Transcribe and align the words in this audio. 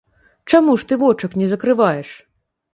Чаму 0.53 0.73
ж 0.79 0.87
ты 0.93 0.97
вочак 1.03 1.37
не 1.43 1.47
закрываеш? 1.55 2.09